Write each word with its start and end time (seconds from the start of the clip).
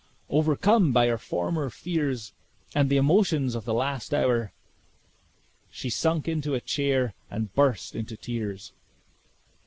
Overcome 0.31 0.91
by 0.93 1.05
her 1.09 1.19
former 1.19 1.69
fears 1.69 2.33
and 2.73 2.89
the 2.89 2.97
emotions 2.97 3.53
of 3.53 3.65
the 3.65 3.73
last 3.75 4.15
hour, 4.15 4.51
she 5.69 5.91
sunk 5.91 6.27
into 6.27 6.55
a 6.55 6.59
chair 6.59 7.13
and 7.29 7.53
burst 7.53 7.93
into 7.95 8.17
tears. 8.17 8.71